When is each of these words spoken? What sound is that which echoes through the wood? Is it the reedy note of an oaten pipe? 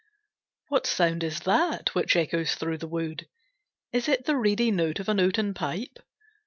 What 0.69 0.87
sound 0.87 1.23
is 1.23 1.41
that 1.41 1.93
which 1.93 2.15
echoes 2.15 2.55
through 2.55 2.79
the 2.79 2.87
wood? 2.87 3.29
Is 3.93 4.07
it 4.09 4.25
the 4.25 4.35
reedy 4.35 4.71
note 4.71 4.99
of 4.99 5.07
an 5.09 5.19
oaten 5.19 5.53
pipe? 5.53 5.99